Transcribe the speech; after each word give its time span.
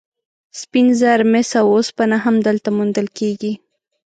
سپین 0.59 0.87
زر، 0.99 1.19
مس 1.31 1.49
او 1.61 1.65
اوسپنه 1.75 2.17
هم 2.25 2.35
دلته 2.47 2.69
موندل 2.77 3.07
کیږي. 3.17 3.53